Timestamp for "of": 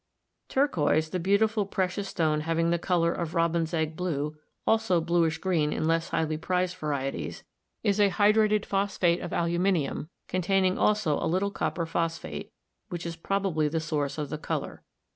3.13-3.35, 9.23-9.31, 14.17-14.31